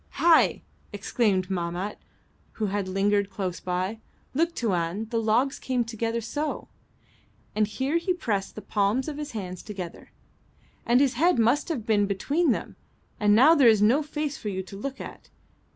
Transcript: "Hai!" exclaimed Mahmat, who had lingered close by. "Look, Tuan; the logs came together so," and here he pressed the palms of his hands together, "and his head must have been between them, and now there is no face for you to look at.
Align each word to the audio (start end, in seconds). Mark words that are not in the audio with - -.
"Hai!" 0.17 0.63
exclaimed 0.91 1.51
Mahmat, 1.51 1.99
who 2.53 2.65
had 2.65 2.87
lingered 2.87 3.29
close 3.29 3.59
by. 3.59 3.99
"Look, 4.33 4.55
Tuan; 4.55 5.05
the 5.11 5.21
logs 5.21 5.59
came 5.59 5.83
together 5.83 6.21
so," 6.21 6.69
and 7.53 7.67
here 7.67 7.97
he 7.97 8.11
pressed 8.11 8.55
the 8.55 8.63
palms 8.63 9.07
of 9.07 9.17
his 9.19 9.33
hands 9.33 9.61
together, 9.61 10.11
"and 10.87 11.01
his 11.01 11.13
head 11.13 11.37
must 11.37 11.69
have 11.69 11.85
been 11.85 12.07
between 12.07 12.49
them, 12.49 12.77
and 13.19 13.35
now 13.35 13.53
there 13.53 13.69
is 13.69 13.83
no 13.83 14.01
face 14.01 14.37
for 14.39 14.49
you 14.49 14.63
to 14.63 14.75
look 14.75 14.99
at. 14.99 15.29